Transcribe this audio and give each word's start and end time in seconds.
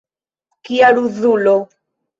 Kia 0.69 0.91
ruzulo! 0.97 1.57